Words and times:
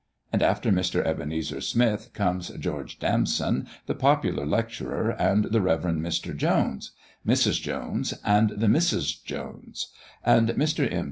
And 0.33 0.41
after 0.41 0.71
Mr. 0.71 1.05
Ebenezer 1.05 1.61
Smith, 1.61 2.09
comes 2.15 2.49
George 2.57 2.97
Damson, 2.97 3.67
the 3.85 3.93
popular 3.93 4.47
lecturer, 4.47 5.11
and 5.11 5.43
the 5.45 5.61
Rev. 5.61 5.81
Mr. 5.83 6.35
Jones, 6.35 6.89
Mrs. 7.23 7.61
Jones, 7.61 8.15
and 8.25 8.49
the 8.49 8.67
Misses 8.67 9.13
Jones; 9.13 9.93
and 10.25 10.49
Mr. 10.49 10.91
M. 10.91 10.99